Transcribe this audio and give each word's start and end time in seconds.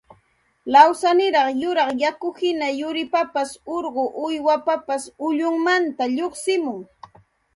lawsaniraq 0.73 1.47
yuraq 1.61 1.89
yakuhina 2.03 2.67
qaripapas 2.79 3.49
urqu 3.75 4.03
uywapapas 4.25 5.03
ullunmanta 5.27 6.03
lluqsimuq 6.17 6.81